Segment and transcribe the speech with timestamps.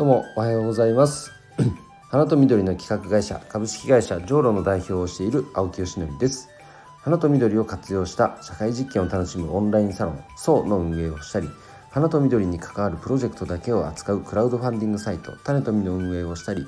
[0.00, 1.30] どうもおはようございます。
[2.08, 6.48] 花と緑の企画会社株式会社ジョーロの代表をしている青木よしのりです。
[7.02, 11.50] 花と緑を活用した社会実験を楽しむオンラインサロン SO の運営をしたり
[11.90, 16.66] 花と緑に関わるプロジェクトだけを扱うクラウドファンディングサイト種と実の運営をしたり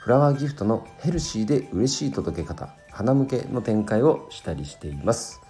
[0.00, 5.40] フラワーギフトのヘルシーで嬉しい届け方花向けの展開をしたりしています。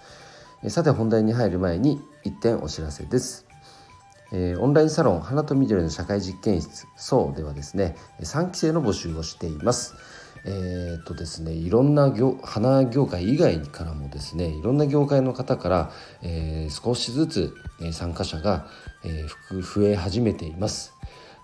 [0.67, 3.52] さて本題に入る前に1点お知らせです。
[4.33, 9.95] えー、オンラインサロン花と緑の社会実験室そうではですね3期生の募集をしています。
[10.45, 15.91] え、っとですねいろんな業花業界以外からもですねいろんな業界の方から、
[16.21, 17.55] えー、少しずつ
[17.93, 18.67] 参加者が、
[19.05, 20.93] えー、増え始めています。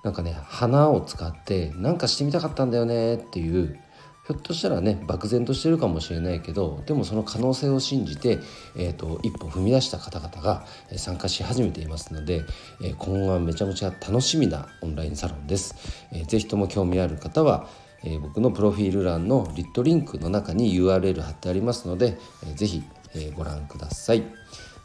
[0.03, 3.80] なんかね花を使って何かしてみたかったんだよねっていう
[4.29, 8.38] ひょっとしたらね漠然としてるかもしれないけどでもその可能性を信じて、
[8.77, 12.43] えーと、一歩踏み出した方々が参加し始めていますので、
[12.79, 15.75] え今後はめちゃめちゃ楽しみなオンラインサロンです。
[16.11, 17.67] えー、ぜひとも興味ある方は
[18.03, 22.83] えー、僕のプロフィール欄のリットリンクの中に URL 貼ってありますので、えー、ぜひ、
[23.14, 24.23] えー、ご覧ください。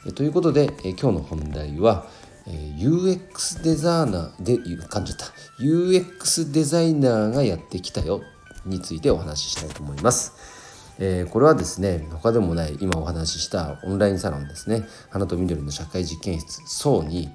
[0.06, 2.06] えー、ということで、え、今日の本題は、
[2.48, 5.27] え、UX デザイナーで噛んじゃった
[5.62, 8.20] UX デザイナーがやってきたよ
[8.67, 10.33] についてお話ししたいと思います。
[10.98, 14.87] えー、これはですね他でもない今お話ししたオンラインサロンですね。
[15.11, 17.31] 花と緑の社会実験室 SO に、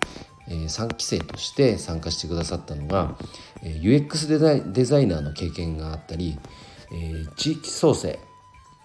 [0.47, 3.17] えー、3期生として参加してくださったのが、
[3.61, 6.39] えー、UX デザイデザイナーの経験があったり、
[6.91, 8.19] えー、地域創生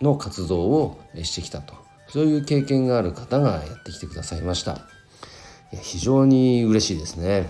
[0.00, 1.74] の活動をしてきたと。
[2.08, 4.78] そういう経験がある方がやってきてくださいました。
[5.82, 7.48] 非常に嬉しいですね。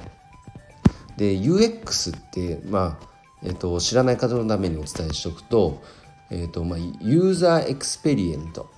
[1.17, 3.14] で UX ってまあ
[3.45, 5.83] えっと、知らない方のためにお伝えしておくと,、
[6.31, 8.69] えっとまあ、ユーザーエクスペリエンス。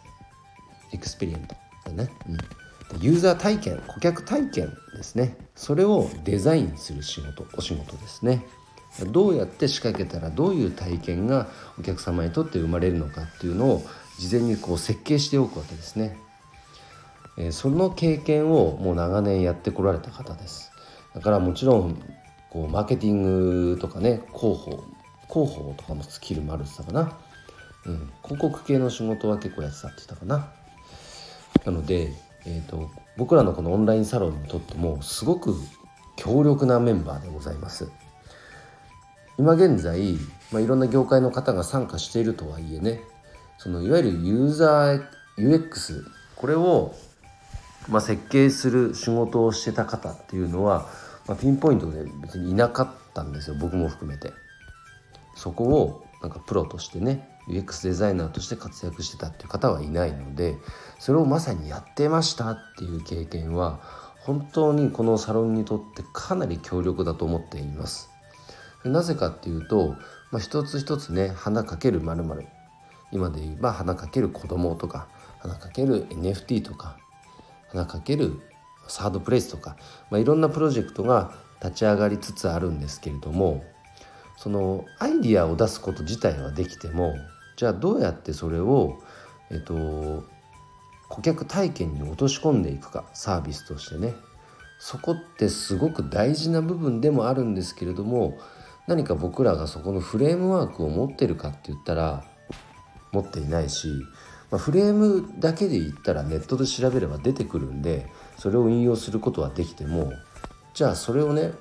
[0.92, 5.36] エクスペリエンスだね、うん、ユーザー体験顧客体験ですね。
[5.56, 8.46] それをデザインする仕事お仕事ですね。
[9.12, 11.48] どうやって仕掛けたらどういう体験が
[11.78, 13.82] お客様にとって生まれるのかっていうのを
[14.18, 16.16] 事前にこう設計しておくわけですね。
[17.50, 20.70] その経験をもう長年やってこられた方です。
[21.14, 22.02] だからもちろん
[22.56, 24.82] こうマーケティングとかね広報
[25.28, 27.18] 広報とかのスキルもあるって言ったかな、
[27.84, 30.48] うん、広告系の仕事は結構やってたって言ったかな。
[31.66, 32.14] なので、
[32.46, 35.54] えーと、僕らのこのオンラインサロンにとってもすごく
[36.16, 37.90] 強力なメンバーでございます。
[39.36, 40.16] 今現在、
[40.50, 43.02] まあ、いろんな業界の方が参加しているとはいえね
[43.58, 45.02] そのいわゆるユーザー
[45.36, 46.04] UX
[46.36, 46.94] これを、
[47.90, 50.88] まあ、設計する仕事をしてた方っていうのは
[51.26, 54.32] まあ、ピンポイントで別にいなかったんですよ僕も含めて。
[55.34, 60.56] そこをなんかプロとしてね UX デザイナーとして活躍してたっていう方はいないので
[60.98, 63.80] それをまさにやってましたっていう経験は
[64.20, 68.10] 本当にこのサロンにとってかなり強力だと思っています。
[68.84, 69.96] なぜかっていうと、
[70.30, 72.24] まあ、一つ一つね花かけるまる
[73.12, 76.98] 今で言えば花かける子供とか花かける NFT とか
[77.68, 78.40] 花かける
[78.88, 79.76] サードプレイスとか、
[80.10, 81.32] まあ、いろんなプロジェクトが
[81.62, 83.64] 立ち上がりつつあるんですけれども
[84.36, 87.14] そのアイディアを出すこと自体はできても
[87.56, 89.00] じゃあどうやってそれを、
[89.50, 90.24] えっと、
[91.08, 94.14] 顧客体験に落とし込んでいくかサービスとしてね。
[94.78, 98.36] そこってすごく大事な部分でもあるんですけれども
[98.86, 102.24] 何か僕らがそこのフレームワークを持ってるかって言ったら
[103.10, 103.88] 持っていないし
[104.50, 110.12] まあ、フレームだけで言ったらネットで調べれば出てくるんでそれを引用することはできても
[110.74, 111.52] じゃあそれをね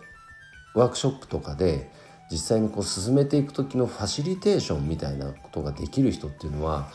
[0.73, 1.89] ワークショップとかで
[2.31, 6.89] 実際にこう進めていく時のファシリテーションみたいなことができる人っていうのは、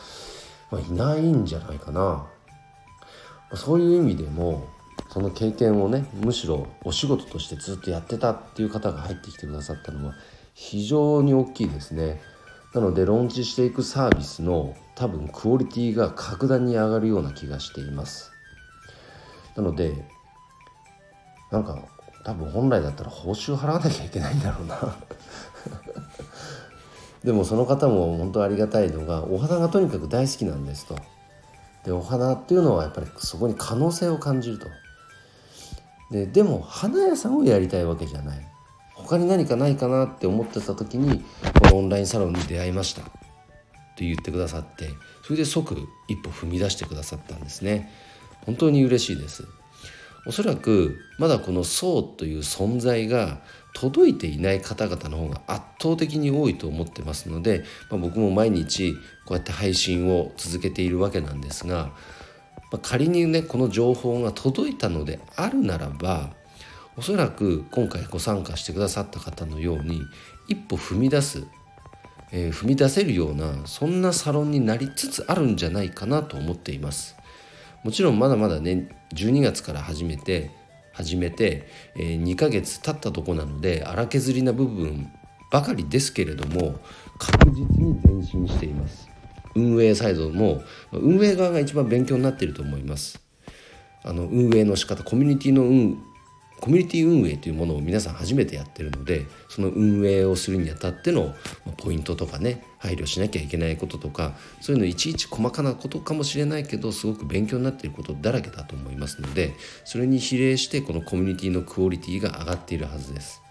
[0.71, 2.27] まあ、いないんじゃないかな。
[3.55, 4.69] そういう意味でも
[5.09, 10.15] その経験をねむしろお仕事としてずっとやってたっていう方が入ってきてくださったのは
[10.55, 12.21] 非常に大きいですね。
[12.75, 18.31] なのでローンチしていくサービスの多分クオリティが格段に上がるような気がしています
[19.57, 20.05] なので
[21.51, 21.79] なんか
[22.25, 24.79] 多分本来だったら報酬払わなきゃいけないんだろうな。
[27.25, 30.97] でもその方も本当ありがたいのがお花がとにかく大好きなんですと。
[31.85, 34.69] でお花っていうのはやっぱりそこに可能性を感じると。
[36.11, 38.47] ででも花屋さんをやりたいわけじゃない。
[38.95, 41.25] 他に何かないかなって思ってた時に
[41.61, 43.05] このオンラインサロンに出会いましたっ
[43.97, 44.91] て言ってくださって
[45.23, 45.77] それで即
[46.07, 47.91] 一歩踏み出してくださったんですね。
[48.47, 49.47] 本当に嬉しいです。
[50.27, 53.41] おそらくまだこの層という存在が
[53.73, 58.95] 届いていない方々の方が圧倒的に多いと思ってますので、まあ、僕も毎日
[59.25, 61.93] こうやって配信を続けているわけなんですが、
[62.71, 66.31] まあ、仮にねこの情報が届いたのであるならば
[66.97, 70.03] おそらく今回ご参加してくださった方のように
[70.49, 71.47] 一歩踏み出す、
[72.33, 77.17] えー、踏み出せるようなそんなサロンになりつつあるんじゃないかなと思っています。
[77.85, 80.51] もちろんまだまだね12月から始めて
[80.93, 81.67] 始めて、
[81.97, 85.11] えー、2ヶ月経ったとこなので荒削りな部分
[85.51, 86.79] ばかりですけれども
[87.19, 89.09] 確実に前進しています。
[89.57, 90.63] 運営サイドも
[90.93, 93.21] 運営側が一番勉強になっていると思います。
[94.03, 95.99] あの運営の仕方コミュニティの運
[96.61, 101.35] コミュニティ運営というものを皆さん初めてやってるのでその運営をするにあたっての
[101.79, 109.55] ポイントとかね配慮しなきゃいけないこととかそういうのいちいち細かなことかもしれないけどすごく勉強になっていることだらけだと思いますので
[109.85, 113.43] それに比例してこのコミュニティのクオリティが上がっているはずです。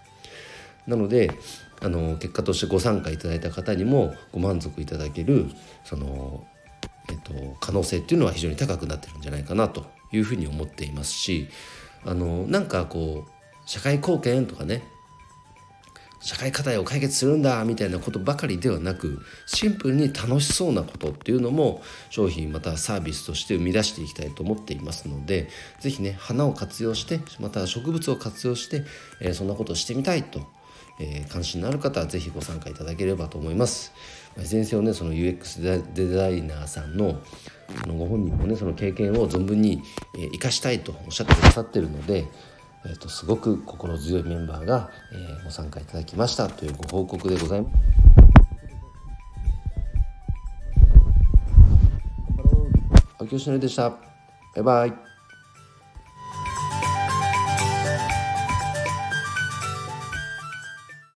[0.86, 1.30] なので
[1.82, 5.46] あの結果としてご参加いただいた方にもご満足いただける
[5.84, 6.46] その、
[7.08, 11.48] えっと、可能性っていうのは非常に高くなってるんじゃないかなというふうに思っていますし
[12.04, 13.30] あのなんかこう
[13.66, 14.82] 社会貢献とかね
[16.22, 25.48] 社会課題を解決するんだみたいなことばかりではなくシンプルに楽しそうなことっていうのも商品またサービスとして生み出していきたいと思っていますので
[25.80, 28.84] 是非ね花を活用してまた植物を活用して、
[29.20, 30.40] えー、そんなことをしてみたいと
[31.00, 33.92] えー、関心のある方は是非ご参加いただければと思います。
[34.36, 37.20] 前世をねその UX デザイナーさんの
[37.82, 39.82] あのご本人もねその経験を存分に、
[40.14, 42.26] えー、生かしたいとおっしゃってくださってるので、
[42.84, 47.76] えーと、すごく心強いメンバーが、えー、ご参加いただきましたというご報告でございます。
[53.18, 53.90] 青木よしのりでした。
[53.90, 53.96] バ
[54.56, 55.09] イバイ。